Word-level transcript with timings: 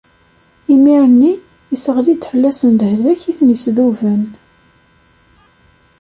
Imir-nni, 0.73 1.31
isseɣli-d 1.73 2.21
fell-asen 2.31 2.71
lehlak 2.79 3.21
i 3.29 3.31
ten-isduben. 3.37 4.23